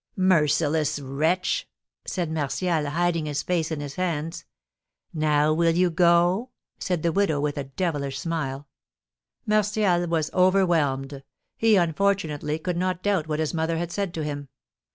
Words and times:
"Merciless 0.17 0.97
wretch!" 0.97 1.69
said 2.05 2.31
Martial, 2.31 2.87
hiding 2.89 3.27
his 3.27 3.43
face 3.43 3.69
in 3.69 3.81
his 3.81 3.93
hands. 3.97 4.45
"Now 5.13 5.53
will 5.53 5.75
you 5.75 5.91
go?" 5.91 6.49
said 6.79 7.03
the 7.03 7.11
widow, 7.11 7.39
with 7.39 7.55
a 7.55 7.65
devilish 7.65 8.17
smile. 8.17 8.67
Martial 9.45 10.07
was 10.07 10.33
overwhelmed. 10.33 11.21
He, 11.55 11.75
unfortunately, 11.75 12.57
could 12.57 12.77
not 12.77 13.03
doubt 13.03 13.27
what 13.27 13.37
his 13.39 13.53
mother 13.53 13.77
had 13.77 13.91
said 13.91 14.11
to 14.15 14.23
him. 14.23 14.49